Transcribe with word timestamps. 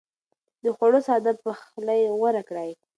د 0.63 0.65
خوړو 0.75 0.99
ساده 1.07 1.33
پخلی 1.43 2.01
غوره 2.17 2.43
کړئ. 2.49 2.71